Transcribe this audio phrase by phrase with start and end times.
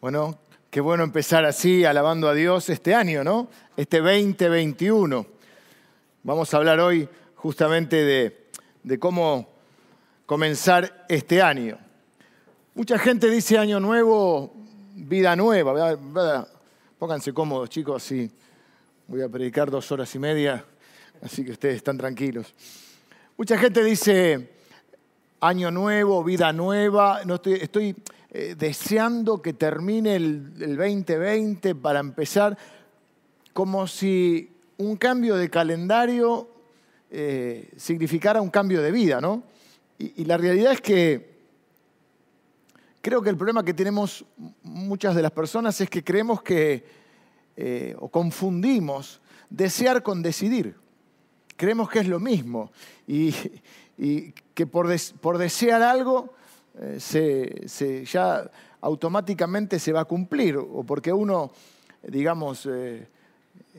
[0.00, 0.38] Bueno,
[0.70, 3.48] qué bueno empezar así, alabando a Dios este año, ¿no?
[3.76, 5.26] Este 2021.
[6.22, 7.96] Vamos a hablar hoy justamente
[8.82, 9.48] de, cómo
[10.26, 11.78] comenzar este año.
[12.74, 14.52] Mucha gente dice año nuevo,
[14.94, 16.48] vida nueva.
[16.98, 18.30] Pónganse cómodos, chicos, así
[19.06, 20.64] voy a predicar dos horas y media,
[21.22, 22.54] así que ustedes están tranquilos.
[23.36, 24.50] Mucha gente dice
[25.40, 27.22] año nuevo, vida nueva.
[27.24, 27.94] No estoy, estoy
[28.36, 32.58] eh, deseando que termine el, 2020 para empezar,
[33.52, 36.48] como si un cambio de calendario
[37.12, 39.44] eh, significara un cambio de vida, ¿no?
[39.98, 41.38] Y, la realidad es que
[43.00, 44.24] creo que el problema que tenemos
[44.64, 46.84] muchas de las personas es que creemos que,
[47.56, 50.74] eh, o confundimos, desear con decidir.
[51.54, 52.72] Creemos que es lo mismo
[53.06, 53.32] y,
[54.54, 56.34] que por, por desear algo
[56.80, 56.98] eh,
[57.66, 61.52] se, ya automáticamente se va a cumplir, o porque uno,
[62.02, 63.06] digamos, eh,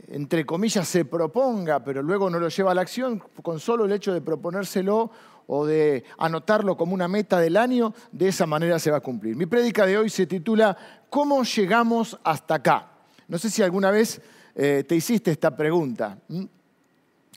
[0.08, 3.92] entre comillas, se proponga, pero luego no lo lleva a la acción, con solo el
[3.92, 5.12] hecho de proponérselo
[5.48, 9.36] o de anotarlo como una meta del año, de esa manera se va a cumplir.
[9.36, 10.76] Mi prédica de hoy se titula
[11.10, 12.92] ¿Cómo llegamos hasta acá?
[13.28, 14.22] No sé si alguna vez
[14.56, 16.18] eh, te hiciste esta pregunta.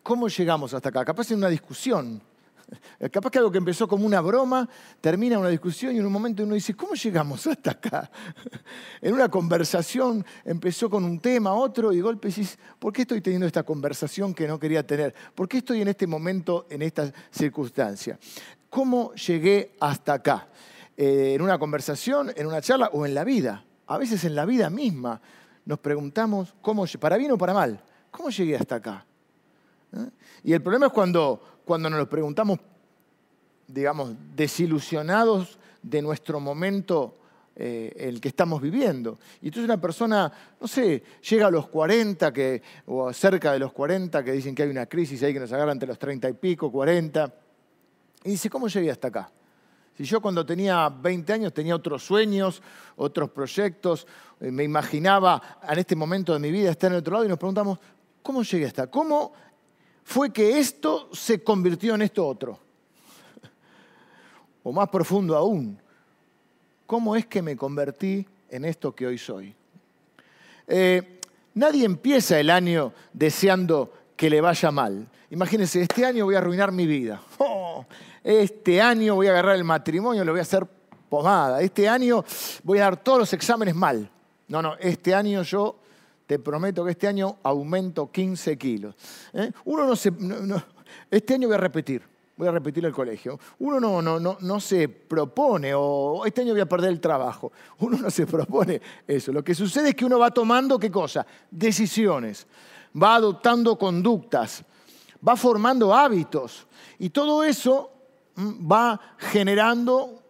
[0.03, 1.05] ¿Cómo llegamos hasta acá?
[1.05, 2.22] Capaz en una discusión
[3.12, 4.69] Capaz que algo que empezó como una broma
[5.00, 8.10] termina una discusión y en un momento uno dice, ¿cómo llegamos hasta acá?
[9.00, 13.20] En una conversación empezó con un tema, otro, y de golpe dices, ¿por qué estoy
[13.20, 15.14] teniendo esta conversación que no quería tener?
[15.34, 18.19] ¿Por qué estoy en este momento, en esta circunstancia?
[18.69, 20.48] ¿Cómo llegué hasta acá?
[20.97, 23.64] Eh, ¿En una conversación, en una charla o en la vida?
[23.86, 25.20] A veces en la vida misma
[25.64, 29.06] nos preguntamos, ¿cómo, para bien o para mal, ¿cómo llegué hasta acá?
[29.92, 30.10] ¿Eh?
[30.44, 32.58] Y el problema es cuando cuando nos lo preguntamos,
[33.66, 37.19] digamos, desilusionados de nuestro momento
[37.55, 39.19] eh, el que estamos viviendo.
[39.42, 43.75] Y entonces una persona, no sé, llega a los 40 que, o cerca de los
[43.75, 46.32] 40 que dicen que hay una crisis ahí que nos agarra entre los 30 y
[46.32, 47.34] pico, 40,
[48.25, 49.31] y dice, ¿cómo llegué hasta acá?
[49.94, 52.62] Si yo cuando tenía 20 años tenía otros sueños,
[52.97, 54.06] otros proyectos,
[54.41, 57.37] eh, me imaginaba en este momento de mi vida estar en otro lado y nos
[57.37, 57.78] preguntamos,
[58.22, 58.87] ¿cómo llegué hasta?
[58.87, 59.34] ¿Cómo
[60.08, 62.58] fue que esto se convirtió en esto otro.
[64.62, 65.78] O más profundo aún,
[66.86, 69.54] ¿cómo es que me convertí en esto que hoy soy?
[70.66, 71.20] Eh,
[71.52, 75.06] nadie empieza el año deseando que le vaya mal.
[75.28, 77.20] Imagínense, este año voy a arruinar mi vida.
[77.40, 77.84] Oh,
[78.25, 80.66] este año voy a agarrar el matrimonio, lo voy a hacer
[81.08, 81.60] pomada.
[81.60, 82.25] Este año
[82.64, 84.10] voy a dar todos los exámenes mal.
[84.48, 85.78] No, no, este año yo
[86.28, 88.94] te prometo que este año aumento 15 kilos.
[89.33, 89.50] ¿eh?
[89.65, 90.12] Uno no se,
[91.11, 92.03] este año voy a repetir,
[92.37, 93.41] voy a repetir el colegio.
[93.61, 97.50] Uno no, no, no, no se propone, o este año voy a perder el trabajo.
[97.78, 99.33] Uno no se propone eso.
[99.33, 101.27] Lo que sucede es que uno va tomando, ¿qué cosa?
[101.50, 102.47] Decisiones,
[102.94, 104.62] va adoptando conductas,
[105.27, 106.67] va formando hábitos.
[106.99, 107.91] Y todo eso
[108.34, 110.22] mm, va generando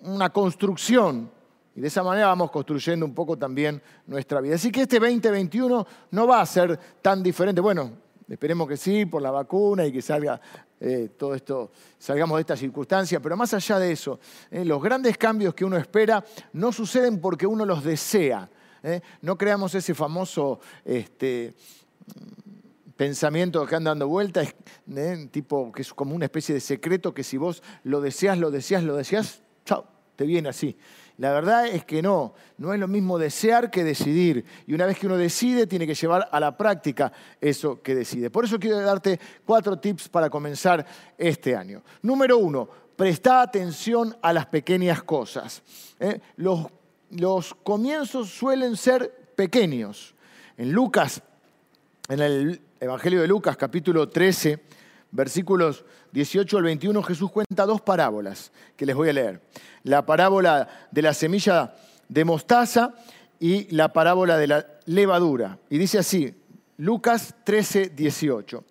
[0.00, 1.30] una construcción
[1.76, 4.54] y de esa manera vamos construyendo un poco también nuestra vida.
[4.54, 7.60] Así que este 2021 no va a ser tan diferente.
[7.60, 7.90] Bueno,
[8.28, 10.40] esperemos que sí, por la vacuna y que salga
[10.80, 14.20] eh, todo esto, salgamos de esta circunstancia, pero más allá de eso,
[14.50, 18.48] eh, los grandes cambios que uno espera no suceden porque uno los desea.
[18.82, 19.00] Eh.
[19.22, 21.54] No creamos ese famoso este,
[22.96, 24.54] pensamiento que anda dando vueltas,
[25.30, 28.84] tipo que es como una especie de secreto que si vos lo deseas, lo deseas,
[28.84, 29.86] lo deseas, chao,
[30.16, 30.76] te viene así.
[31.18, 34.44] La verdad es que no, no es lo mismo desear que decidir.
[34.66, 38.30] Y una vez que uno decide, tiene que llevar a la práctica eso que decide.
[38.30, 40.84] Por eso quiero darte cuatro tips para comenzar
[41.16, 41.82] este año.
[42.02, 45.62] Número uno, presta atención a las pequeñas cosas.
[46.00, 46.20] ¿eh?
[46.36, 46.66] Los,
[47.10, 50.14] los comienzos suelen ser pequeños.
[50.56, 51.22] En Lucas,
[52.08, 54.60] en el Evangelio de Lucas, capítulo 13,
[55.14, 59.40] versículos 18 al 21, Jesús cuenta dos parábolas que les voy a leer.
[59.84, 61.74] La parábola de la semilla
[62.08, 62.94] de mostaza
[63.38, 65.58] y la parábola de la levadura.
[65.70, 66.34] Y dice así,
[66.76, 68.64] Lucas 13, 18.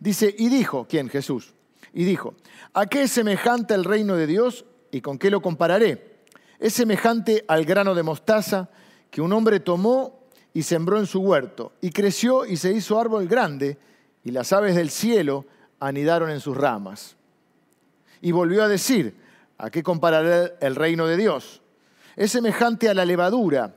[0.00, 1.08] Dice, y dijo, ¿quién?
[1.08, 1.54] Jesús.
[1.94, 2.34] Y dijo,
[2.74, 6.16] ¿a qué es semejante el reino de Dios y con qué lo compararé?
[6.58, 8.68] Es semejante al grano de mostaza
[9.10, 13.28] que un hombre tomó y sembró en su huerto, y creció y se hizo árbol
[13.28, 13.78] grande,
[14.24, 15.44] y las aves del cielo
[15.80, 17.16] anidaron en sus ramas.
[18.20, 19.16] Y volvió a decir,
[19.58, 21.62] ¿a qué compararé el reino de Dios?
[22.16, 23.74] Es semejante a la levadura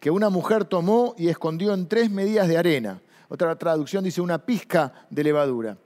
[0.00, 3.00] que una mujer tomó y escondió en tres medidas de arena.
[3.28, 5.76] Otra traducción dice una pizca de levadura.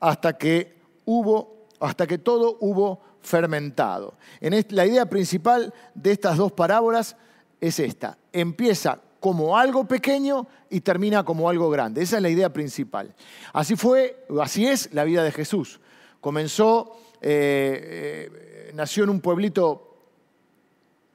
[0.00, 4.14] Hasta que hubo, hasta que todo hubo fermentado.
[4.40, 7.16] En la idea principal de estas dos parábolas
[7.60, 8.18] es esta.
[8.32, 12.02] Empieza como algo pequeño y termina como algo grande.
[12.02, 13.14] Esa es la idea principal.
[13.54, 15.80] Así fue, así es la vida de Jesús.
[16.20, 18.28] Comenzó, eh,
[18.68, 19.96] eh, nació en un pueblito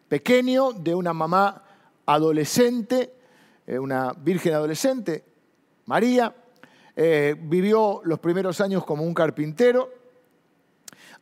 [0.08, 1.64] pequeño de una mamá
[2.08, 3.14] adolescente,
[3.68, 5.24] eh, una virgen adolescente,
[5.86, 6.34] María.
[6.96, 9.94] vivió los primeros años como un carpintero,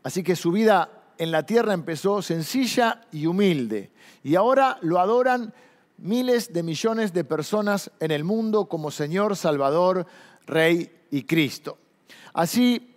[0.04, 3.92] así que su vida en la tierra empezó sencilla y humilde.
[4.24, 5.54] Y ahora lo adoran
[5.98, 10.06] miles de millones de personas en el mundo como Señor, Salvador,
[10.46, 11.78] Rey y Cristo.
[12.34, 12.96] Así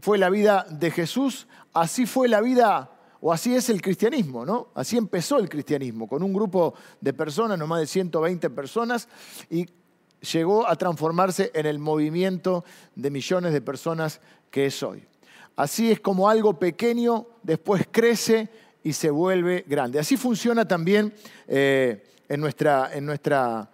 [0.00, 2.90] fue la vida de Jesús, así fue la vida,
[3.20, 4.68] o así es el cristianismo, ¿no?
[4.74, 9.08] Así empezó el cristianismo, con un grupo de personas, no más de 120 personas,
[9.50, 9.66] y
[10.32, 12.64] llegó a transformarse en el movimiento
[12.94, 14.20] de millones de personas
[14.50, 15.04] que es hoy.
[15.56, 18.48] Así es como algo pequeño después crece
[18.84, 19.98] y se vuelve grande.
[19.98, 21.12] Así funciona también
[21.48, 23.70] eh, en, nuestra, en, nuestra,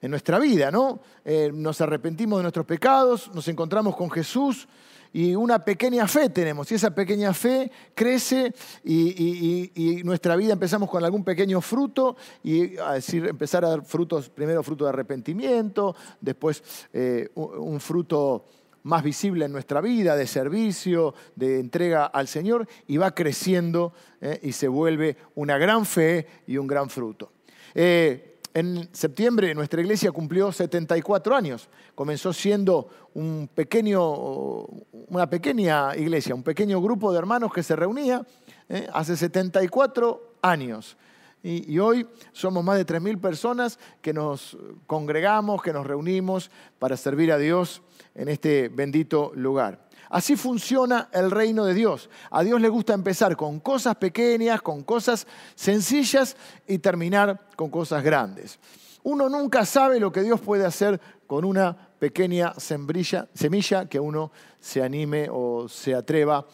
[0.00, 1.00] en, nuestra, vida, ¿no?
[1.24, 4.68] Eh, nos arrepentimos de nuestros pecados, nos encontramos con Jesús
[5.12, 6.70] y una pequeña fe tenemos.
[6.70, 8.52] Y esa pequeña fe crece
[8.84, 14.28] y, nuestra vida empezamos con algún pequeño fruto y a decir, empezar a dar frutos,
[14.28, 16.62] primero fruto de arrepentimiento, después
[16.92, 18.44] eh, un fruto
[18.84, 24.40] más visible en nuestra vida, de servicio, de entrega al Señor, y va creciendo eh,
[24.42, 27.30] y se vuelve una gran fe y un gran fruto.
[27.74, 31.68] Eh, en septiembre nuestra iglesia cumplió 74 años.
[31.94, 34.64] Comenzó siendo un pequeño,
[35.08, 38.26] una pequeña iglesia, un pequeño grupo de hermanos que se reunía
[38.68, 40.96] eh, hace 74 años.
[41.42, 44.56] Y, hoy somos más de 3.000 personas que nos
[44.86, 47.80] congregamos, que nos reunimos para servir a Dios
[48.14, 49.88] en este bendito lugar.
[50.10, 52.08] Así funciona el reino de Dios.
[52.30, 56.36] A Dios le gusta empezar con cosas pequeñas, con cosas sencillas
[56.66, 58.58] y terminar con cosas grandes.
[59.04, 64.82] Uno nunca sabe lo que Dios puede hacer con una pequeña semilla que uno se
[64.82, 66.46] anime o se atreva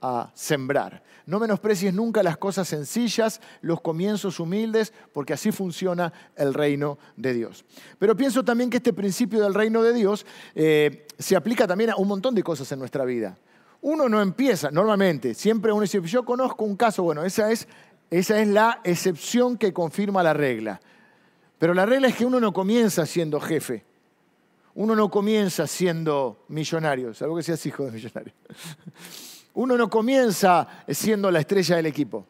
[0.00, 1.02] a sembrar.
[1.26, 7.34] No menosprecies nunca las cosas sencillas, los comienzos humildes, porque así funciona el reino de
[7.34, 7.64] Dios.
[7.98, 10.24] Pero pienso también que este principio del reino de Dios
[10.54, 13.36] eh, se aplica también a un montón de cosas en nuestra vida.
[13.80, 17.66] Uno no empieza, normalmente, siempre uno dice, yo conozco un caso, bueno, esa es,
[18.08, 20.80] esa es la excepción que confirma la regla.
[21.58, 23.84] Pero la regla es que uno no comienza siendo jefe.
[24.74, 28.32] Uno no comienza siendo millonario, salvo que seas hijo de millonario.
[29.56, 32.26] Uno no comienza siendo la estrella del equipo.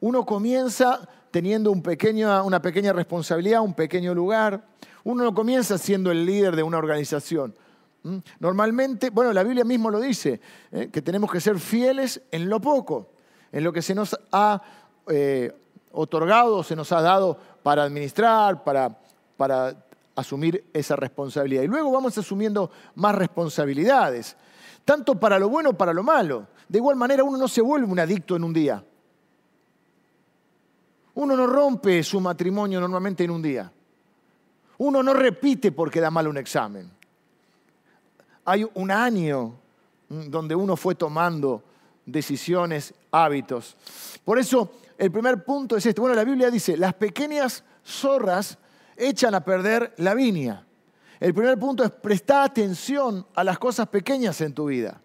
[0.00, 1.00] Uno comienza
[1.30, 4.62] teniendo una pequeña responsabilidad, un pequeño lugar.
[5.04, 7.54] Uno no comienza siendo el líder de una organización.
[8.02, 8.18] ¿Mm?
[8.40, 10.90] Normalmente, bueno, la Biblia mismo lo dice, ¿eh?
[10.92, 13.12] que tenemos que ser fieles en lo poco,
[13.50, 14.60] en lo que se nos ha
[15.06, 15.50] eh,
[15.92, 18.94] otorgado, se nos ha dado para administrar, para,
[19.38, 19.74] para
[20.18, 21.62] asumir esa responsabilidad.
[21.62, 24.36] Y luego vamos asumiendo más responsabilidades,
[24.84, 26.48] tanto para lo bueno como para lo malo.
[26.68, 28.84] De igual manera, uno no se vuelve un adicto en un día.
[31.14, 33.70] Uno no rompe su matrimonio normalmente en un día.
[34.78, 36.90] Uno no repite porque da mal un examen.
[38.44, 39.54] Hay un año
[40.08, 41.62] donde uno fue tomando
[42.04, 43.76] decisiones, hábitos.
[44.24, 46.00] Por eso, el primer punto es este.
[46.00, 48.58] Bueno, la Biblia dice, las pequeñas zorras
[48.98, 50.66] echan a perder la viña.
[51.20, 55.00] El primer punto es prestar atención a las cosas pequeñas en tu vida.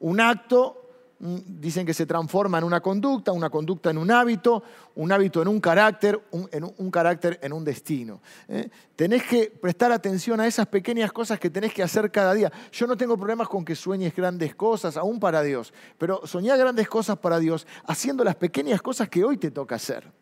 [0.00, 0.82] Un acto,
[1.22, 4.64] dicen que se transforma en una conducta, una conducta en un hábito,
[4.96, 8.20] un hábito en un carácter, un, en un, carácter en un destino.
[8.48, 8.68] ¿eh?
[8.96, 12.52] Tenés que prestar atención a esas pequeñas cosas que tenés que hacer cada día.
[12.72, 16.88] Yo no tengo problemas con que sueñes grandes cosas, aún para Dios, pero soñar grandes
[16.88, 20.21] cosas para Dios haciendo las pequeñas cosas que hoy te toca hacer.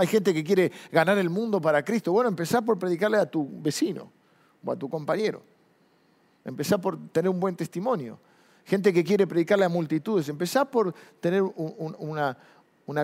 [0.00, 2.12] Hay gente que quiere ganar el mundo para Cristo.
[2.12, 4.12] Bueno, empezá por predicarle a tu vecino
[4.64, 5.42] o a tu compañero.
[6.44, 8.20] Empezá por tener un buen testimonio.
[8.64, 10.28] Gente que quiere predicarle a multitudes.
[10.28, 12.36] Empezá por tener una,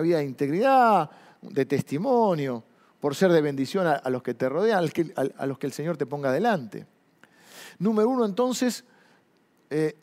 [0.01, 1.09] vida de integridad,
[1.41, 2.63] de testimonio,
[3.01, 4.89] por ser de bendición a, los que te rodean,
[5.37, 6.85] a, los que el Señor te ponga delante.
[7.77, 8.85] Número uno, entonces,
[9.69, 9.97] eh,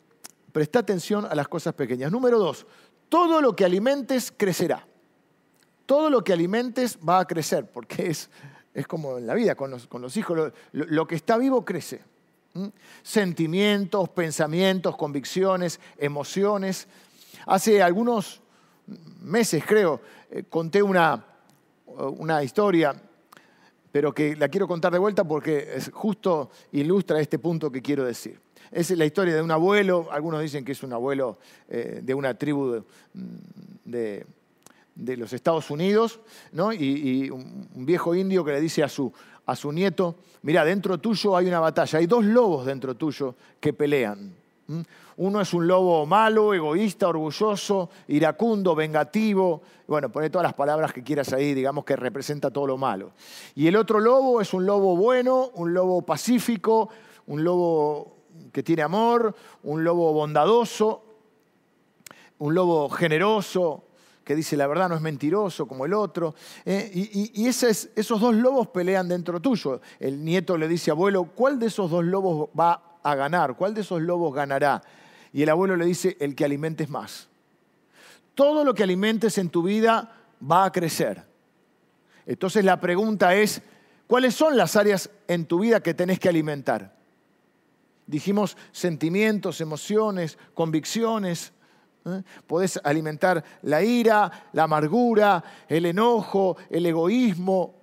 [0.51, 2.11] presta atención a las cosas pequeñas.
[2.11, 2.67] Número dos,
[3.09, 4.85] todo lo que alimentes crecerá.
[5.85, 8.29] Todo lo que alimentes va a crecer, porque es,
[8.73, 12.01] es como en la vida, con los, hijos, lo que está vivo crece.
[13.01, 16.87] Sentimientos, pensamientos, convicciones, emociones.
[17.45, 18.41] Hace algunos
[19.21, 21.25] meses, creo, eh, conté una,
[21.85, 22.95] una historia,
[23.91, 28.39] pero que la quiero contar de vuelta porque justo ilustra este punto que quiero decir.
[28.71, 31.37] Es la historia de un abuelo, algunos dicen que es un abuelo
[31.69, 32.83] eh, de una tribu de,
[33.85, 34.25] de
[34.95, 36.19] los Estados Unidos,
[36.51, 36.71] ¿no?
[36.71, 39.11] y, un viejo indio que le dice a su,
[39.45, 43.73] a su nieto, mira, dentro tuyo hay una batalla, hay dos lobos dentro tuyo que
[43.73, 44.33] pelean.
[45.17, 49.61] Uno es un lobo malo, egoísta, orgulloso, iracundo, vengativo.
[49.87, 53.11] Bueno, pone todas las palabras que quieras ahí, digamos que representa todo lo malo.
[53.55, 56.89] Y el otro lobo es un lobo bueno, un lobo pacífico,
[57.27, 58.15] un lobo
[58.51, 61.03] que tiene amor, un lobo bondadoso,
[62.39, 63.83] un lobo generoso,
[64.23, 66.35] que dice la verdad no es mentiroso como el otro.
[66.65, 69.81] Eh, y, esos dos lobos pelean dentro tuyo.
[69.99, 73.55] El nieto le dice, abuelo, ¿cuál de esos dos lobos va a ganar?
[73.55, 74.81] ¿Cuál de esos lobos ganará?
[75.33, 77.27] Y el abuelo le dice, el que alimentes más.
[78.35, 80.15] Todo lo que alimentes en tu vida
[80.49, 81.23] va a crecer.
[82.25, 83.61] Entonces la pregunta es,
[84.07, 86.95] ¿cuáles son las áreas en tu vida que tenés que alimentar?
[88.07, 91.53] Dijimos sentimientos, emociones, convicciones,
[92.05, 92.23] ¿eh?
[92.47, 97.75] Podés alimentar la ira, la amargura, el enojo, el egoísmo.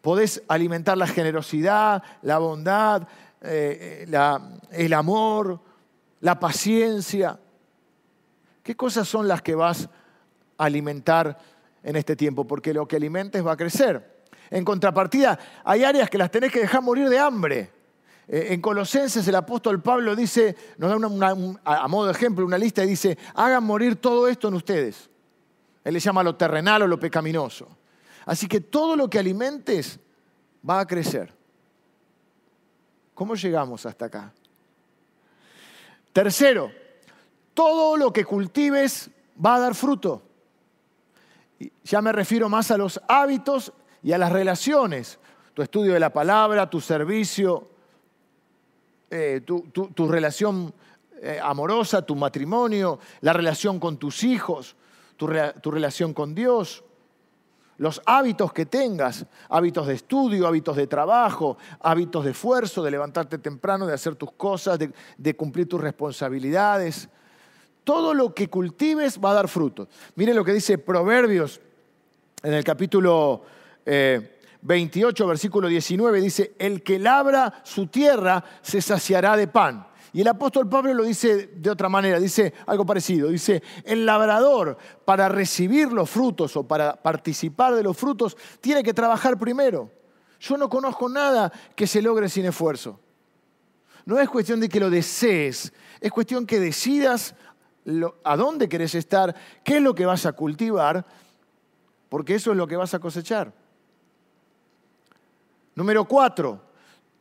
[0.00, 3.06] Podés alimentar la generosidad, la bondad,
[3.40, 4.06] eh,
[4.70, 5.60] el amor,
[6.20, 7.38] la paciencia.
[8.62, 9.88] ¿Qué cosas son las que vas
[10.58, 11.38] a alimentar
[11.82, 12.46] en este tiempo?
[12.46, 14.14] Porque lo que alimentes va a crecer.
[14.50, 17.70] En contrapartida, hay áreas que las tenés que dejar morir de hambre.
[18.26, 22.82] Eh, en Colosenses el apóstol Pablo dice, nos da a modo de ejemplo una lista
[22.84, 25.10] y dice, hagan morir todo esto en ustedes.
[25.82, 27.68] Él le llama lo terrenal o lo pecaminoso.
[28.24, 30.00] Así que todo lo que alimentes
[30.68, 31.32] va a crecer.
[33.12, 34.32] ¿Cómo llegamos hasta acá?
[36.12, 36.72] Tercero,
[37.52, 39.10] todo lo que cultives
[39.44, 40.22] va a dar fruto.
[41.84, 45.18] Ya me refiero más a los hábitos y a las relaciones.
[45.52, 47.73] Tu estudio de la palabra, tu servicio,
[49.16, 50.74] eh, tu, relación
[51.22, 54.74] eh, amorosa, tu matrimonio, la relación con tus hijos,
[55.16, 55.30] tu,
[55.62, 56.82] tu relación con Dios,
[57.78, 63.38] los hábitos que tengas, hábitos de estudio, hábitos de trabajo, hábitos de esfuerzo, de levantarte
[63.38, 64.80] temprano, de hacer tus cosas,
[65.16, 67.08] de, cumplir tus responsabilidades.
[67.84, 69.86] Todo lo que cultives va a dar fruto.
[70.16, 71.60] Miren lo que dice Proverbios
[72.42, 73.42] en el capítulo
[73.86, 74.33] eh,
[74.64, 79.86] 28, versículo 19, dice, el que labra su tierra se saciará de pan.
[80.14, 84.78] Y el apóstol Pablo lo dice de otra manera, dice algo parecido, dice, el labrador
[85.04, 89.90] para recibir los frutos o para participar de los frutos tiene que trabajar primero.
[90.40, 93.00] Yo no conozco nada que se logre sin esfuerzo.
[94.06, 97.34] No es cuestión de que lo desees, es cuestión que decidas
[98.22, 101.04] a dónde querés estar, qué es lo que vas a cultivar,
[102.08, 103.63] porque eso es lo que vas a cosechar.
[105.74, 106.60] Número cuatro,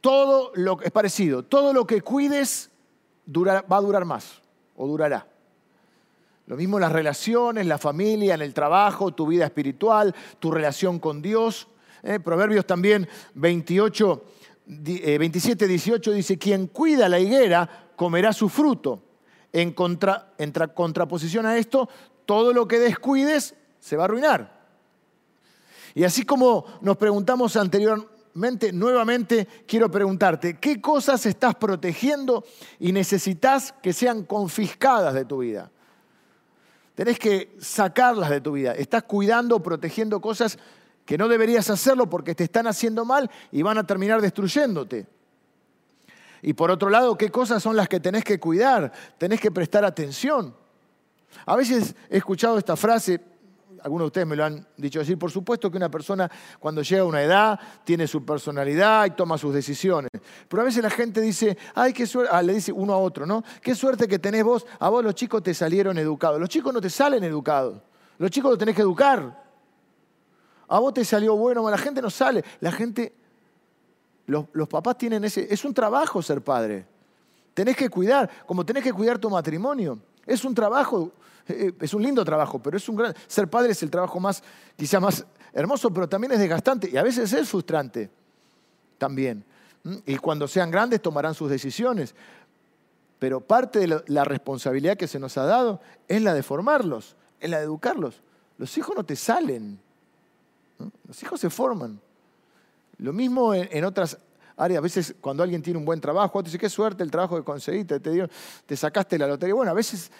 [0.02, 2.70] todo lo es parecido, todo lo que cuides
[3.36, 4.42] va a durar más
[4.76, 5.28] o durará.
[6.46, 11.22] Lo mismo las relaciones, la familia, en el trabajo, tu vida espiritual, tu relación con
[11.22, 11.68] Dios.
[12.04, 12.20] ¿eh?
[12.20, 14.24] Proverbios también 28,
[14.66, 19.02] 27, 18 dice, quien cuida la higuera comerá su fruto.
[19.54, 21.88] En, contra, en contraposición a esto,
[22.26, 24.64] todo lo que descuides se va a arruinar.
[25.94, 32.44] Y así como nos preguntamos anterior, nuevamente quiero preguntarte, ¿qué cosas estás protegiendo
[32.80, 35.72] y necesitas que sean confiscadas de tu vida?
[36.96, 38.74] Tenés que sacarlas de tu vida.
[38.74, 40.58] Estás cuidando, protegiendo cosas
[41.06, 45.08] que no deberías hacerlo porque te están haciendo mal y van a terminar destruyéndote.
[46.42, 48.92] Y por otro lado, ¿qué cosas son las que tenés que cuidar?
[49.18, 50.56] Tenés que prestar atención.
[51.46, 53.20] A veces he escuchado esta frase,
[53.84, 57.02] algunos de ustedes me lo han dicho decir, por supuesto que una persona cuando llega
[57.02, 60.10] a una edad tiene su personalidad y toma sus decisiones.
[60.48, 63.26] Pero a veces la gente dice, ay, qué suerte, ah, le dice uno a otro,
[63.26, 63.44] ¿no?
[63.62, 66.40] Qué suerte que tenés vos, a vos los chicos te salieron educados.
[66.40, 67.82] Los chicos no te salen educados,
[68.18, 69.44] los chicos los tenés que educar.
[70.70, 73.14] A vos te salió bueno, la gente no sale, la gente,
[74.28, 76.88] los, los papás tienen ese, es un trabajo ser padre.
[77.54, 80.00] Tenés que cuidar, como tenés que cuidar tu matrimonio.
[80.26, 81.12] Es un trabajo
[81.48, 83.14] eh, es un lindo trabajo, pero es un gran...
[83.28, 84.44] Ser padre es el trabajo más,
[84.78, 88.10] quizá más hermoso, pero también es desgastante y a veces es frustrante
[88.98, 89.44] también.
[90.06, 92.16] Y cuando sean grandes tomarán sus decisiones.
[93.20, 97.50] Pero parte de la responsabilidad que se nos ha dado es la de formarlos, es
[97.50, 98.22] la de educarlos.
[98.58, 99.80] Los hijos no te salen,
[101.08, 102.00] los hijos se forman.
[102.98, 104.18] Lo mismo en, otras
[104.58, 104.80] áreas.
[104.80, 107.44] A veces cuando alguien tiene un buen trabajo, te dice, qué suerte el trabajo que
[107.44, 108.28] conseguiste, te,
[108.66, 109.56] te sacaste la lotería.
[109.56, 110.12] Bueno, a veces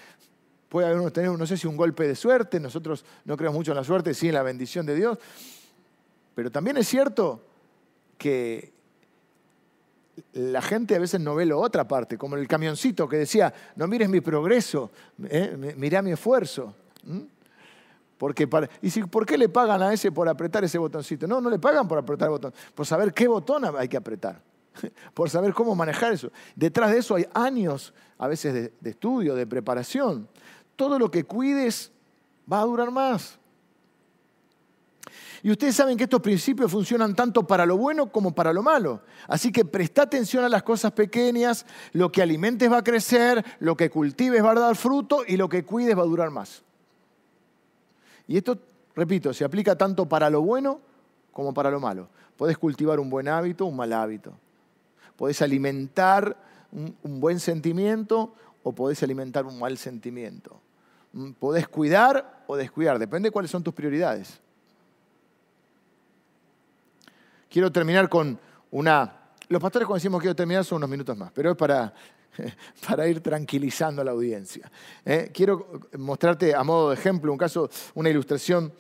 [0.70, 3.78] puede haber tener, no sé si un golpe de suerte, nosotros no creemos mucho en
[3.78, 5.20] la suerte, sí en la bendición de Dios,
[6.34, 7.42] pero también es cierto
[8.18, 8.74] que
[10.34, 13.88] la gente a veces no ve la otra parte, como el camioncito que decía, no
[13.88, 14.90] mires mi progreso,
[15.30, 16.76] eh, mirá mi esfuerzo.
[18.24, 18.48] Porque
[18.82, 21.28] y si, ¿por qué le pagan a ese por apretar ese botoncito?
[21.28, 24.42] No, no le pagan por apretar el botón, por saber qué botón hay que apretar,
[25.14, 26.32] por saber cómo manejar eso.
[26.56, 30.30] Detrás de eso hay años, a veces, de, de estudio, de preparación.
[30.78, 31.92] Todo lo que cuides
[32.50, 33.40] va a durar más.
[35.42, 39.02] Y ustedes saben que estos principios funcionan tanto para lo bueno como para lo malo.
[39.28, 43.76] Así que presta atención a las cosas pequeñas, lo que alimentes va a crecer, lo
[43.76, 46.64] que cultives va a dar fruto y lo que cuides va a durar más.
[48.28, 48.58] Y esto,
[48.96, 50.80] repito, se aplica tanto para lo bueno
[51.32, 52.08] como para lo malo.
[52.38, 54.34] Podés cultivar un buen hábito, un mal hábito.
[55.16, 56.36] Podés alimentar
[56.72, 60.60] un, buen sentimiento o podés alimentar un mal sentimiento.
[61.14, 64.40] Mm, podés cuidar o descuidar, depende de cuáles son tus prioridades.
[67.50, 68.40] Quiero terminar con
[68.72, 69.20] una...
[69.50, 71.94] Los pastores cuando decimos quiero terminar son unos minutos más, pero es para,
[72.88, 74.72] para ir tranquilizando a la audiencia.
[75.06, 75.30] ¿eh?
[75.34, 78.74] Quiero mostrarte a modo de ejemplo un caso, una ilustración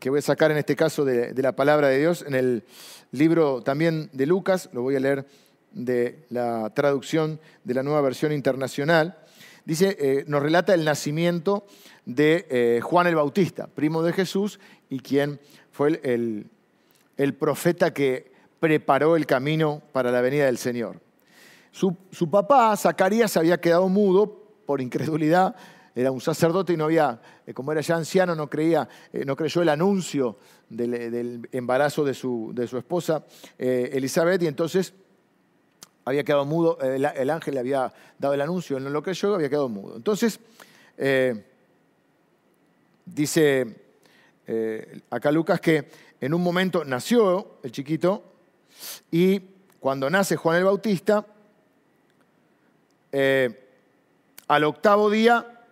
[0.00, 2.64] que voy a sacar en este caso de, la palabra de Dios, en el
[3.10, 5.26] libro también de Lucas, lo voy a leer
[5.72, 9.18] de la traducción de la nueva versión internacional.
[9.64, 11.66] Dice, eh, nos relata el nacimiento
[12.06, 15.38] de eh, Juan el Bautista, primo de Jesús y quien
[15.70, 16.46] fue el,
[17.16, 21.00] el profeta que preparó el camino para la venida del Señor.
[21.72, 21.96] Su,
[22.30, 25.56] papá, Zacarías, había quedado mudo por incredulidad,
[25.94, 29.34] era un sacerdote y no había, eh, como era ya anciano, no, creía, eh, no
[29.36, 30.36] creyó el anuncio
[30.68, 33.24] del, embarazo de su, de su esposa
[33.58, 34.94] eh, Elizabeth y entonces
[36.04, 39.48] había quedado mudo, el, ángel le había dado el anuncio, él no lo creyó, había
[39.48, 39.96] quedado mudo.
[39.96, 40.40] Entonces,
[43.06, 43.76] dice
[45.08, 45.88] acá Lucas que
[46.20, 48.24] en un momento nació el chiquito
[49.12, 49.40] y
[49.78, 51.24] cuando nace Juan el Bautista,
[53.12, 53.68] eh,
[54.48, 55.64] al octavo día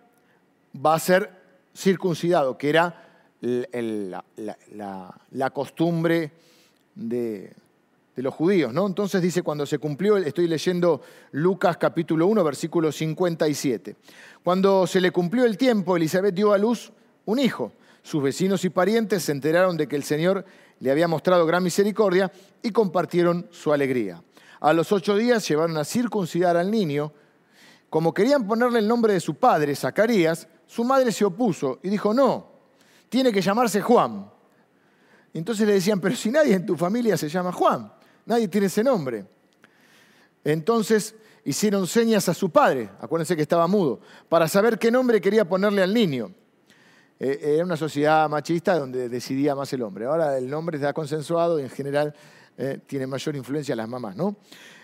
[0.73, 1.29] va a ser
[1.75, 3.07] circuncidado, que era
[3.41, 4.23] la,
[5.53, 6.31] costumbre
[6.95, 7.53] de,
[8.15, 8.73] los judíos.
[8.73, 8.87] ¿no?
[8.87, 11.01] Entonces dice, cuando se cumplió, estoy leyendo
[11.31, 13.95] Lucas capítulo 1, versículo 57.
[14.43, 16.91] Cuando se le cumplió el tiempo, Elizabeth dio a luz
[17.25, 17.71] un hijo
[18.03, 20.45] sus vecinos y parientes se enteraron de que el Señor
[20.79, 22.31] le había mostrado gran misericordia
[22.63, 24.23] y compartieron su alegría.
[24.59, 27.13] A los ocho días llevaron a circuncidar al niño.
[27.91, 32.13] Como querían ponerle el nombre de su padre, Zacarías, su madre se opuso y dijo,
[32.13, 32.47] no,
[33.09, 34.31] tiene que llamarse Juan.
[35.33, 37.91] entonces le decían, pero si nadie en tu familia se llama Juan,
[38.25, 39.25] nadie tiene ese nombre.
[40.45, 43.99] Entonces hicieron señas a su padre, acuérdense que estaba mudo,
[44.29, 46.31] para saber qué nombre quería ponerle al niño.
[47.19, 50.05] Eh, era una sociedad machista donde decidía más el hombre.
[50.05, 52.15] Ahora el hombre está consensuado y en general
[52.57, 54.35] eh, tiene mayor influencia las mamás, ¿no?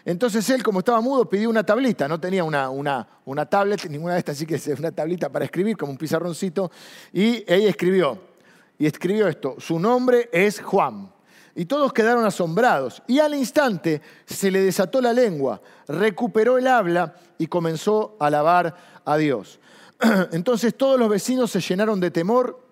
[0.06, 4.14] Entonces él, como estaba mudo, pidió una tablita, no tenía una, una, una tablet, ninguna
[4.14, 6.72] de estas, así que una tablita para escribir, como un pizarroncito,
[7.12, 8.18] y ella escribió,
[8.80, 11.12] y escribió esto, su nombre es Juan.
[11.56, 17.16] Y todos quedaron asombrados, y al instante se le desató la lengua, recuperó el habla
[17.38, 19.60] y comenzó a alabar a Dios.
[20.32, 22.67] Entonces todos los vecinos se llenaron de temor.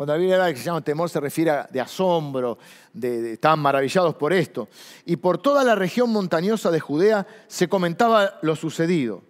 [0.00, 2.56] Cuando la Biblia habla que se llama temor se refiere a de asombro,
[2.90, 4.70] de, estaban maravillados por esto.
[5.04, 9.20] Y por toda la región montañosa de Judea se comentaba lo sucedido.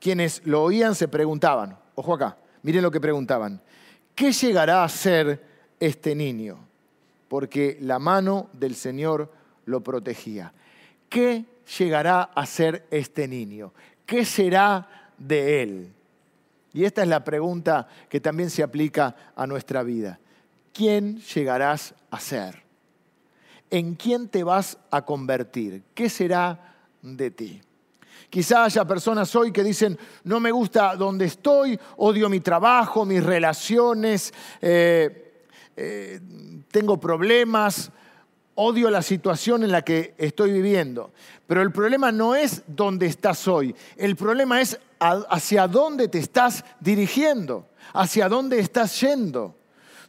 [0.00, 3.60] Quienes lo oían se preguntaban, ojo acá, miren lo que preguntaban,
[4.14, 5.44] ¿qué llegará a ser
[5.80, 6.60] este niño?
[7.28, 9.30] Porque la mano del Señor
[9.66, 10.50] lo protegía.
[11.10, 11.44] ¿Qué
[11.78, 13.74] llegará a ser este niño?
[14.06, 15.95] ¿Qué será de él?
[16.76, 20.20] Y esta es la pregunta que también se aplica a nuestra vida.
[20.74, 22.64] ¿Quién llegarás a ser?
[23.70, 25.84] ¿En quién te vas a convertir?
[25.94, 27.62] ¿Qué será de ti?
[28.28, 33.24] Quizá haya personas hoy que dicen, no me gusta donde estoy, odio mi trabajo, mis
[33.24, 36.20] relaciones, eh, eh,
[36.70, 37.90] tengo problemas,
[38.56, 41.12] odio la situación en la que estoy viviendo.
[41.46, 46.64] Pero el problema no es dónde estás hoy, el problema es hacia dónde te estás
[46.80, 49.54] dirigiendo, hacia dónde estás yendo.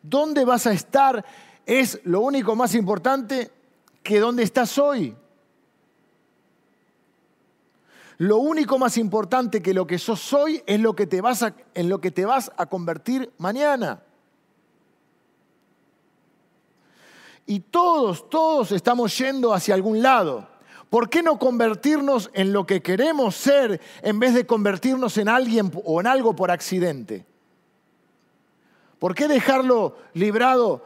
[0.01, 1.23] ¿Dónde vas a estar?
[1.65, 3.51] Es lo único más importante
[4.01, 5.15] que dónde estás hoy.
[8.19, 11.89] Lo único más importante que lo que sos hoy es lo que te vas en
[11.89, 14.01] lo que te vas a convertir mañana.
[17.47, 20.47] Y todos, todos estamos yendo hacia algún lado.
[20.89, 25.71] ¿Por qué no convertirnos en lo que queremos ser en vez de convertirnos en alguien
[25.85, 27.25] o en algo por accidente?
[28.99, 30.83] ¿Por qué dejarlo librado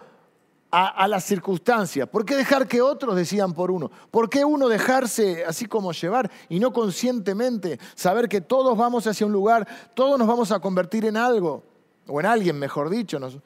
[0.69, 2.07] a, las circunstancias?
[2.07, 3.89] ¿Por qué dejar que otros decidan por uno?
[4.11, 9.25] ¿Por qué uno dejarse así como llevar y no conscientemente saber que todos vamos hacia
[9.25, 11.63] un lugar, todos nos vamos a convertir en algo?
[12.07, 13.17] o en alguien, mejor dicho.
[13.17, 13.41] Eh,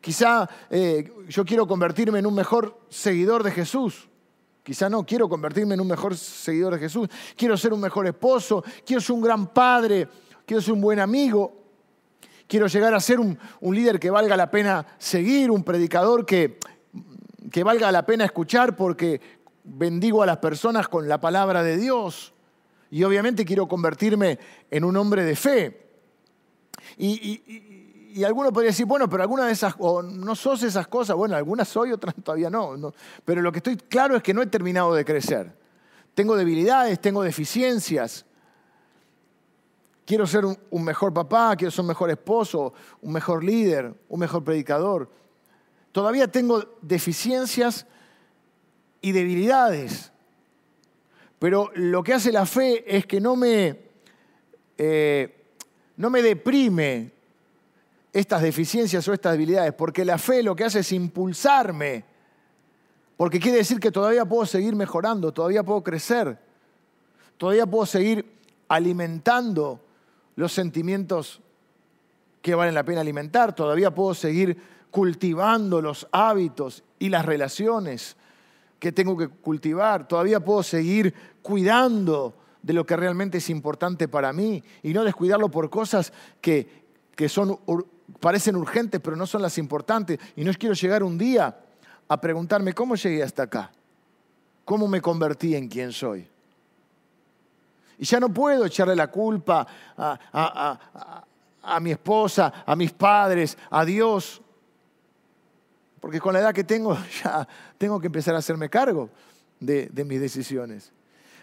[0.00, 4.08] quizá eh, yo quiero convertirme en un mejor seguidor de Jesús.
[4.62, 7.08] Quizá no, quiero convertirme en un mejor seguidor de Jesús.
[7.36, 10.08] Quiero ser un mejor esposo, quiero ser un gran padre,
[10.46, 11.62] quiero ser un buen amigo.
[12.46, 16.58] Quiero llegar a ser un, líder que valga la pena seguir, un predicador que,
[17.64, 19.20] valga la pena escuchar porque
[19.64, 22.34] bendigo a las personas con la palabra de Dios.
[22.90, 24.38] Y obviamente quiero convertirme
[24.70, 25.86] en un hombre de fe.
[26.98, 27.71] Y,
[28.24, 31.68] alguno podría decir, bueno, pero algunas de esas, o no sos esas cosas, bueno, algunas
[31.68, 32.92] soy, otras todavía no, no.
[33.24, 35.52] Pero lo que estoy claro es que no he terminado de crecer.
[36.14, 38.26] Tengo debilidades, tengo deficiencias.
[40.04, 44.20] Quiero ser un, un, mejor papá, quiero ser un mejor esposo, un mejor líder, un
[44.20, 45.08] mejor predicador.
[45.92, 47.86] Todavía tengo deficiencias
[49.00, 50.12] y debilidades.
[51.38, 53.76] Pero lo que hace la fe es que no me,
[54.78, 55.44] eh,
[55.96, 57.10] no me deprime
[58.12, 62.04] estas deficiencias o estas debilidades, porque la fe lo que hace es impulsarme,
[63.16, 66.38] porque quiere decir que todavía puedo seguir mejorando, todavía puedo crecer,
[67.38, 68.26] todavía puedo seguir
[68.68, 69.80] alimentando
[70.36, 71.40] los sentimientos
[72.42, 74.58] que valen la pena alimentar, todavía puedo seguir
[74.90, 78.16] cultivando los hábitos y las relaciones
[78.78, 84.32] que tengo que cultivar, todavía puedo seguir cuidando de lo que realmente es importante para
[84.32, 87.58] mí y no descuidarlo por cosas que, que son,
[88.20, 90.18] parecen urgentes pero no son las importantes.
[90.36, 91.56] Y no quiero llegar un día
[92.08, 93.70] a preguntarme cómo llegué hasta acá,
[94.64, 96.28] cómo me convertí en quien soy.
[97.98, 101.24] Y ya no puedo echarle la culpa a, a, a,
[101.62, 104.42] a mi esposa, a mis padres, a Dios,
[106.02, 107.46] porque con la edad que tengo ya
[107.78, 109.08] tengo que empezar a hacerme cargo
[109.60, 110.92] de, mis decisiones.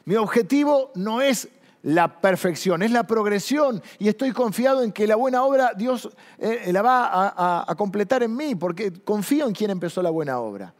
[0.04, 1.48] Mi objetivo no es
[1.84, 3.82] la perfección, es la progresión.
[3.98, 8.36] Y estoy confiado en que la buena obra Dios eh, la va a, completar en
[8.36, 10.74] mí, porque confío en quien empezó la buena obra.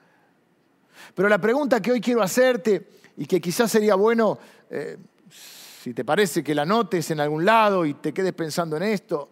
[1.16, 4.98] Pero la pregunta que hoy quiero hacerte, y que quizás sería bueno, eh,
[5.30, 9.30] si te parece que la notes en algún lado y te quedes pensando en esto,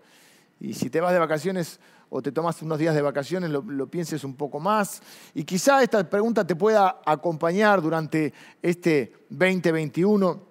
[0.60, 4.24] y si te vas de vacaciones o te tomas unos días de vacaciones, lo, pienses
[4.24, 5.02] un poco más.
[5.34, 10.47] Y quizá esta pregunta te pueda acompañar durante este 2021.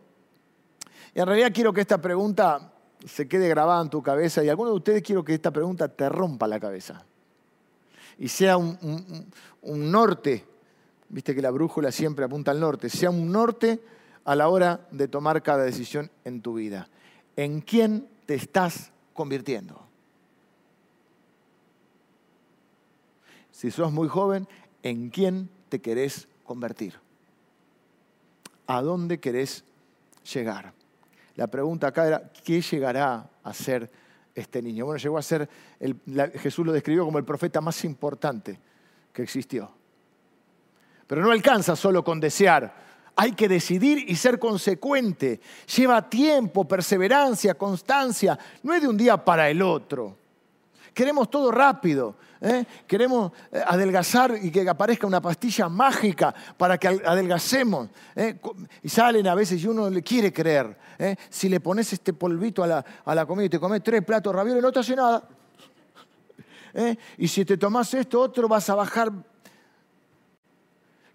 [1.16, 4.76] En realidad quiero que esta pregunta se quede grabada en tu cabeza y alguno de
[4.76, 7.07] ustedes quiero que esta pregunta te rompa la cabeza.
[8.18, 8.79] Y sea un,
[9.62, 10.44] un norte,
[11.09, 13.81] viste que la brújula siempre apunta al norte, sea un norte
[14.26, 16.90] a la hora de tomar cada decisión en tu vida.
[17.35, 19.87] ¿En quién te estás convirtiendo?
[23.57, 24.46] si sos muy joven,
[24.83, 27.00] ¿en quién te querés convertir?
[28.66, 29.64] ¿A dónde querés
[30.31, 30.74] llegar?
[31.37, 33.90] La pregunta acá era, ¿qué llegará a ser
[34.35, 34.87] este niño?
[34.87, 35.49] Bueno, llegó a ser,
[36.35, 38.59] Jesús lo describió como el profeta más importante
[39.12, 39.70] que existió.
[41.07, 42.75] Pero no alcanza solo con desear,
[43.14, 45.40] hay que decidir y ser consecuente.
[45.75, 50.16] Lleva tiempo, perseverancia, constancia, no es de un día para el otro.
[50.96, 52.16] Queremos todo rápido.
[52.40, 52.64] ¿eh?
[52.87, 57.90] Queremos eh, adelgazar y que aparezca una pastilla mágica para que adelgacemos.
[58.14, 58.40] ¿eh?
[58.82, 60.74] Y salen a veces y uno le quiere creer.
[61.28, 64.62] Si le pones este polvito a la, comida y te comes tres platos de ravioles,
[64.62, 65.28] no te hace nada.
[67.18, 69.12] Y si te tomas esto, otro, vas a bajar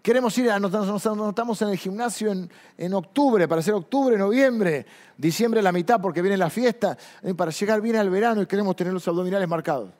[0.02, 2.32] Queremos ir, nos anotamos en el gimnasio
[2.76, 4.84] en, octubre, para hacer octubre, noviembre,
[5.16, 6.98] diciembre la mitad porque viene la fiesta,
[7.36, 9.90] para llegar bien al verano y queremos tener los abdominales marcados.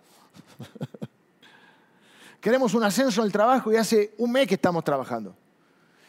[2.40, 5.36] Queremos un ascenso en el trabajo y hace un mes que estamos trabajando.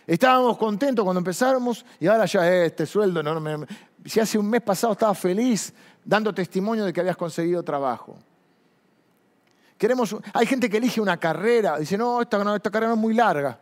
[0.08, 3.22] Estábamos contentos cuando empezamos y ahora ya este sueldo.
[3.22, 3.68] No,
[4.04, 5.72] si hace un mes pasado estaba feliz
[6.04, 8.18] dando testimonio de que habías conseguido trabajo.
[9.78, 13.60] Queremos, hay gente que elige una carrera, dice, no, esta, esta carrera es muy larga.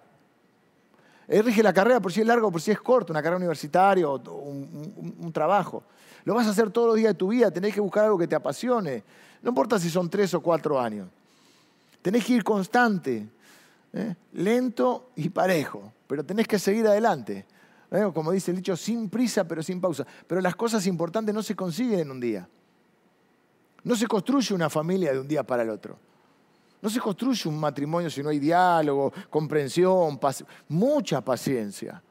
[1.32, 4.06] Elige la carrera por si es larga o por si es corta, una carrera universitaria
[4.06, 5.82] o un, un, trabajo.
[6.26, 8.28] Lo vas a hacer todos los días de tu vida, tenés que buscar algo que
[8.28, 9.02] te apasione.
[9.42, 11.08] No importa si son tres o cuatro años.
[12.02, 13.30] Tenés que ir constante,
[13.94, 14.16] ¿eh?
[14.34, 17.46] lento y parejo, pero tenés que seguir adelante.
[17.92, 18.12] ¿eh?
[18.14, 20.06] Como dice el dicho, sin prisa pero sin pausa.
[20.28, 22.50] Pero las cosas importantes no se consiguen en un día.
[23.86, 25.98] No se construye una familia de un día para el otro.
[26.82, 30.20] No se construye un matrimonio si no hay diálogo, comprensión,
[30.70, 32.02] mucha paciencia.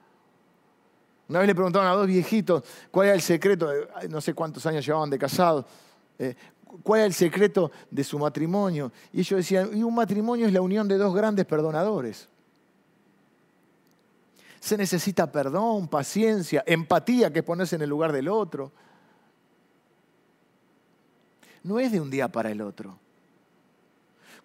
[1.28, 3.68] Una vez le preguntaron a dos viejitos cuál era el secreto,
[4.08, 5.64] no sé cuántos años llevaban de casados,
[6.18, 6.34] eh,
[6.82, 8.92] cuál era el secreto de su matrimonio.
[9.12, 12.28] Y ellos decían, y un matrimonio es la unión de dos grandes perdonadores.
[14.60, 18.72] Se necesita perdón, paciencia, empatía, que es ponerse en el lugar del otro.
[21.62, 22.98] no es de un día para el otro.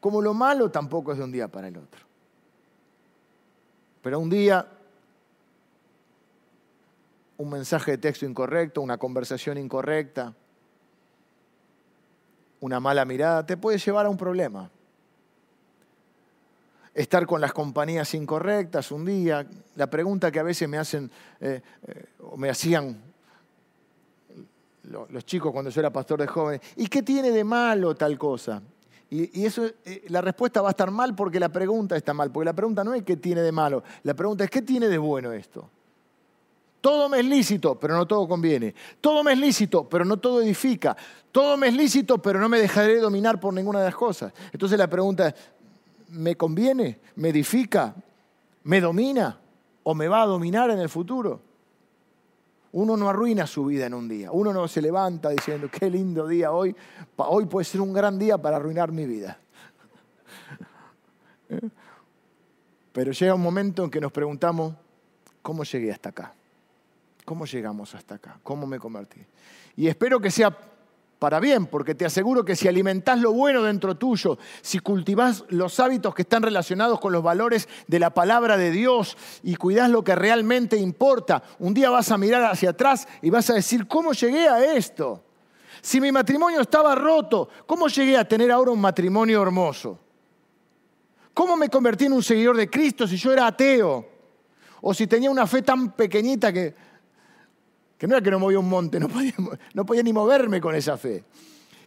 [0.05, 2.05] Como lo malo tampoco es de un día para el otro.
[4.03, 4.67] Pero un día,
[7.37, 10.31] un mensaje de texto incorrecto, una conversación incorrecta,
[12.59, 14.69] una mala mirada, te puede llevar a un problema.
[16.93, 21.63] Estar con las compañías incorrectas un día, la pregunta que a veces me hacen eh,
[21.87, 23.01] eh, o me hacían
[24.83, 28.61] los chicos cuando yo era pastor de jóvenes, ¿y qué tiene de malo tal cosa?
[29.09, 32.45] Y, eso, eh, la respuesta va a estar mal porque la pregunta está mal, porque
[32.45, 35.31] la pregunta no es qué tiene de malo, la pregunta es qué tiene de bueno
[35.31, 35.69] esto.
[36.81, 38.75] Todo me es lícito, pero no todo conviene.
[39.01, 40.95] Todo me es lícito, pero no todo edifica.
[41.31, 44.31] Todo me es lícito, pero no me dejaré dominar por ninguna de las cosas.
[44.51, 45.33] Entonces la pregunta es,
[46.09, 46.99] ¿me conviene?
[47.15, 47.95] ¿Me edifica?
[48.63, 49.39] ¿Me domina?
[49.81, 51.41] ¿O me va a dominar en el futuro?
[52.75, 54.33] Uno no arruina su vida en un día.
[54.33, 56.75] Uno no se levanta diciendo, qué lindo día hoy.
[57.15, 59.39] Hoy puede ser un gran día para arruinar mi vida.
[62.91, 64.73] Pero llega un momento en que nos preguntamos,
[65.41, 66.33] ¿cómo llegué hasta acá?
[67.23, 68.39] ¿Cómo llegamos hasta acá?
[68.43, 69.21] ¿Cómo me convertí?
[69.77, 70.49] Y espero que sea
[71.25, 75.79] para bien, porque te aseguro que si alimentás lo bueno dentro tuyo, si cultivás los
[75.79, 80.03] hábitos que están relacionados con los valores de la palabra de Dios y cuidás lo
[80.03, 84.13] que realmente importa, un día vas a mirar hacia atrás y vas a decir, ¿cómo
[84.13, 85.23] llegué a esto?
[85.81, 89.97] Si mi matrimonio estaba roto, ¿cómo llegué a tener ahora un matrimonio hermoso?
[91.33, 94.07] ¿Cómo me convertí en un seguidor de Cristo si yo era ateo?
[94.79, 96.75] O si tenía una fe tan pequeñita que
[97.97, 101.23] que no era que no movía un monte, no podía, ni moverme con esa fe.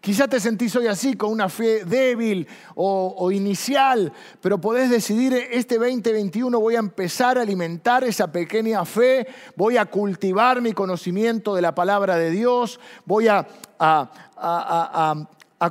[0.01, 5.77] Quizás te sentís hoy así, con una fe débil o, inicial, pero podés decidir, este
[5.77, 11.63] 2021 voy a empezar a alimentar esa pequeña fe, voy a cultivar mi conocimiento de
[11.63, 13.47] la palabra de Dios, voy a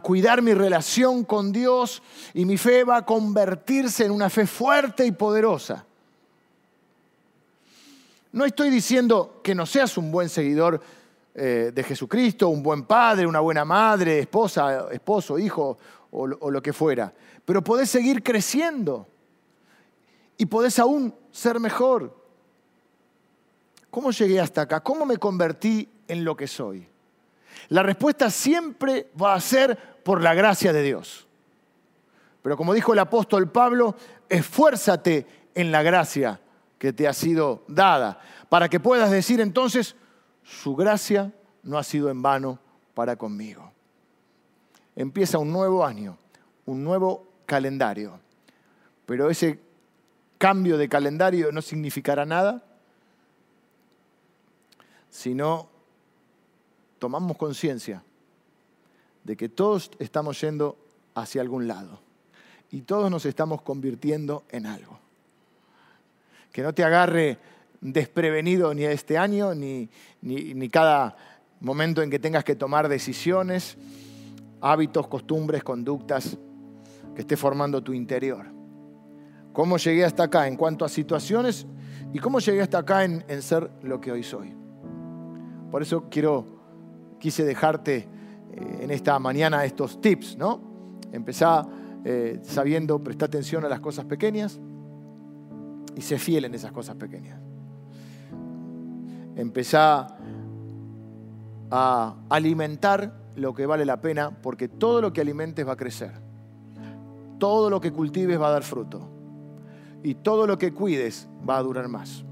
[0.03, 5.05] cuidar mi relación con Dios y mi fe va a convertirse en una fe fuerte
[5.05, 5.86] y poderosa.
[8.31, 10.81] No estoy diciendo que no seas un buen seguidor
[11.33, 15.77] eh, de Jesucristo, un buen padre, una buena madre, esposa, esposo, hijo
[16.11, 17.13] o, o lo que fuera,
[17.45, 19.07] pero podés seguir creciendo
[20.37, 22.15] y podés aún ser mejor.
[23.89, 24.81] ¿Cómo llegué hasta acá?
[24.81, 26.87] ¿Cómo me convertí en lo que soy?
[27.69, 31.27] La respuesta siempre va a ser por la gracia de Dios.
[32.41, 33.95] Pero como dijo el apóstol Pablo,
[34.29, 36.39] esfuérzate en la gracia
[36.77, 39.95] que te ha sido dada, para que puedas decir entonces,
[40.43, 42.59] su gracia no ha sido en vano
[42.93, 43.71] para conmigo.
[44.95, 46.17] Empieza un nuevo año,
[46.65, 48.19] un nuevo calendario,
[49.05, 49.59] pero ese
[50.37, 52.63] cambio de calendario no significará nada
[55.09, 55.69] si no
[56.99, 58.03] tomamos conciencia
[59.23, 60.77] de que todos estamos yendo
[61.15, 61.99] hacia algún lado
[62.69, 64.99] y todos nos estamos convirtiendo en algo
[66.57, 67.37] que no te agarre
[67.81, 69.91] desprevenido ni este año, ni,
[70.23, 71.15] ni, cada
[71.59, 73.77] momento en que tengas que tomar decisiones,
[74.59, 76.35] hábitos, costumbres, conductas
[77.13, 78.47] que esté formando tu interior.
[79.53, 81.67] ¿Cómo llegué hasta acá en cuanto a situaciones
[82.11, 84.55] y cómo llegué hasta acá en, ser lo que hoy soy?
[85.69, 86.43] Por eso quiero,
[87.19, 90.59] quise dejarte eh, en esta mañana estos tips, ¿no?
[91.11, 91.67] Empezá
[92.03, 94.59] eh, sabiendo, presta atención a las cosas pequeñas,
[95.97, 97.39] y sé fiel en esas cosas pequeñas.
[99.35, 100.15] Empezá
[101.71, 106.11] a alimentar lo que vale la pena, porque todo lo que alimentes va a crecer.
[107.39, 109.09] Todo lo que cultives va a dar fruto.
[110.03, 112.23] Y todo lo que cuides va a durar más.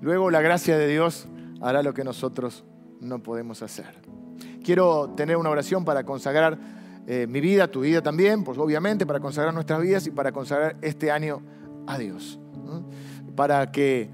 [0.00, 1.28] Luego la gracia de Dios
[1.60, 2.64] hará lo que nosotros
[3.00, 4.02] no podemos hacer.
[4.64, 6.58] Quiero tener una oración para consagrar
[7.06, 10.76] eh, mi vida, tu vida también, pues obviamente para consagrar nuestras vidas y para consagrar
[10.80, 11.40] este año
[11.86, 12.38] a Dios.
[13.36, 14.08] Para que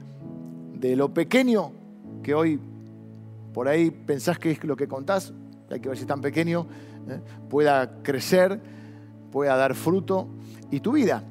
[0.75, 1.73] de lo pequeño
[2.23, 2.61] que hoy
[3.53, 5.33] por ahí pensás que es lo que contás,
[5.71, 6.67] hay que ver si es tan pequeño,
[7.09, 7.21] ¿eh?
[7.49, 8.61] pueda crecer,
[9.31, 10.29] pueda dar fruto
[10.71, 11.23] y tu vida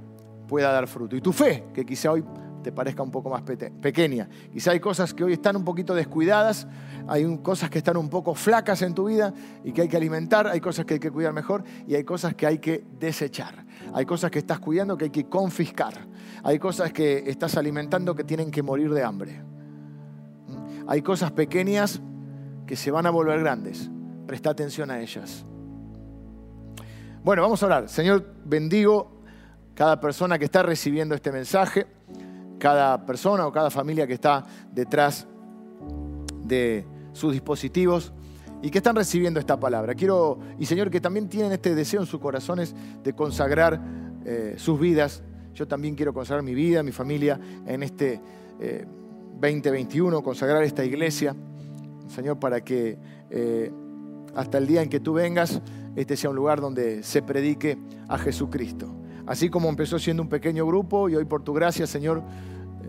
[0.49, 1.15] pueda dar fruto.
[1.15, 2.25] Y tu fe, que quizá hoy
[2.61, 4.29] te parezca un poco más pequeña.
[4.51, 6.67] Quizá hay cosas que hoy están un poquito descuidadas,
[7.07, 10.47] hay cosas que están un poco flacas en tu vida y que hay que alimentar,
[10.47, 13.65] hay cosas que hay que cuidar mejor y hay cosas que hay que desechar.
[13.93, 15.93] Hay cosas que estás cuidando que hay que confiscar.
[16.43, 19.41] Hay cosas que estás alimentando que tienen que morir de hambre.
[20.47, 20.89] ¿Mm?
[20.89, 22.01] Hay cosas pequeñas
[22.67, 23.89] que se van a volver grandes.
[24.27, 25.45] Presta atención a ellas.
[27.23, 27.89] Bueno, vamos a hablar.
[27.89, 29.19] Señor, bendigo
[29.79, 31.87] cada persona que está recibiendo este mensaje,
[32.59, 35.27] cada persona o cada familia que está detrás
[36.43, 38.13] de sus dispositivos
[38.61, 39.95] y que están recibiendo esta palabra.
[39.95, 43.79] Quiero, y Señor, que también tienen este deseo en sus corazones de consagrar
[44.25, 45.23] eh, sus vidas.
[45.53, 48.21] Yo también quiero consagrar mi vida, mi familia en este
[49.41, 51.35] 2021, eh, consagrar esta iglesia,
[52.07, 52.97] Señor, para que
[53.29, 53.71] eh,
[54.35, 55.61] hasta el día en que tú vengas,
[55.95, 58.98] este sea un lugar donde se predique a Jesucristo.
[59.29, 62.23] Así como empezó siendo un pequeño grupo y hoy por tu gracia, Señor,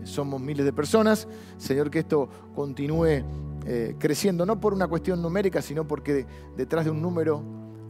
[0.05, 1.27] somos miles de personas.
[1.59, 3.23] Señor, que esto continúe
[3.67, 6.25] eh, creciendo, no por una cuestión numérica, sino porque
[6.57, 7.43] detrás de un número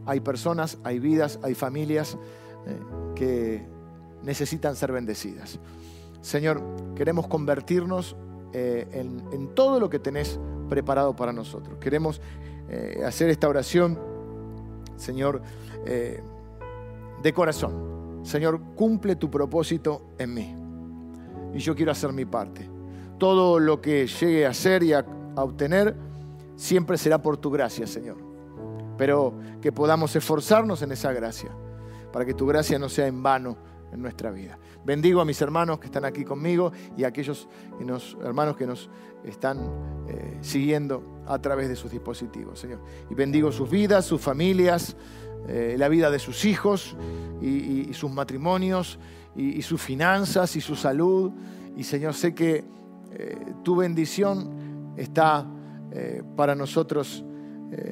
[0.06, 2.18] hay personas, hay vidas, hay familias
[2.68, 2.78] eh,
[3.16, 3.66] que
[4.22, 5.58] necesitan ser bendecidas.
[6.20, 6.62] Señor,
[6.94, 8.18] queremos convertirnos
[8.52, 8.86] eh,
[9.32, 11.78] en, todo lo que tenés preparado para nosotros.
[11.80, 12.20] Queremos
[13.06, 13.98] hacer esta oración,
[14.98, 15.42] Señor,
[15.84, 18.01] de corazón.
[18.24, 20.56] Señor, cumple tu propósito en mí.
[21.54, 22.70] Y yo quiero hacer mi parte.
[23.18, 25.06] Todo lo que llegue a ser y a
[25.36, 25.96] obtener,
[26.56, 28.18] siempre será por tu gracia, Señor.
[28.98, 31.52] Pero que podamos esforzarnos en esa gracia,
[32.12, 33.58] para que tu gracia no sea en vano
[33.92, 34.58] en nuestra vida.
[34.86, 37.48] Bendigo a mis hermanos que están aquí conmigo y a aquellos
[38.24, 38.90] hermanos que nos
[39.24, 39.60] están
[40.08, 42.80] eh, siguiendo a través de sus dispositivos, Señor.
[43.10, 44.96] Y bendigo sus vidas, sus familias,
[45.48, 46.96] eh, la vida de sus hijos
[47.42, 49.00] y, sus matrimonios
[49.36, 51.32] y, sus finanzas y su salud.
[51.76, 52.64] Y Señor, sé que
[53.12, 55.46] eh, tu bendición está
[55.92, 57.24] eh, para nosotros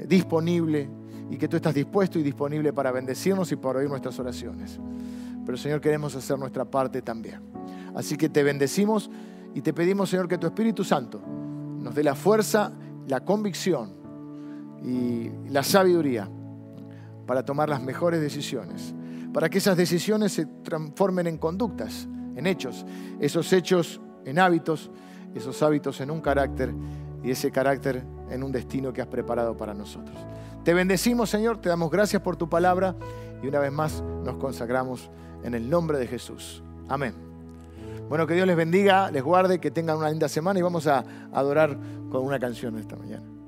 [0.09, 0.89] disponible
[1.31, 4.77] y que tú estás dispuesto y disponible para bendecirnos y para oír nuestras oraciones.
[5.45, 7.39] Pero Señor, queremos hacer nuestra parte también.
[7.95, 9.09] Así que te bendecimos
[9.55, 11.21] y te pedimos, Señor, que tu Espíritu Santo
[11.79, 12.73] nos dé la fuerza,
[13.07, 13.93] la convicción
[14.83, 16.29] y la sabiduría
[17.29, 18.95] para tomar las mejores decisiones,
[19.31, 22.87] para que esas decisiones se transformen en conductas, en hechos,
[23.19, 24.89] esos hechos en hábitos,
[25.35, 26.73] esos hábitos en un carácter
[27.23, 30.17] y ese carácter en un destino que has preparado para nosotros.
[30.63, 32.95] Te bendecimos, Señor, te damos gracias por tu palabra
[33.43, 35.11] y una vez más nos consagramos
[35.43, 36.63] en el nombre de Jesús.
[36.87, 37.13] Amén.
[38.09, 41.05] Bueno, que Dios les bendiga, les guarde, que tengan una linda semana y vamos a
[41.31, 41.77] adorar
[42.09, 43.38] con una canción esta mañana.